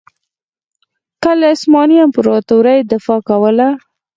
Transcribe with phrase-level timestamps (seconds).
[1.21, 3.67] که له عثماني امپراطورۍ دفاع کوله.